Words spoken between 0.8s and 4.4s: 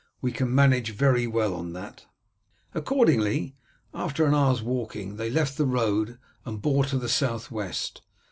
very well on that." Accordingly after an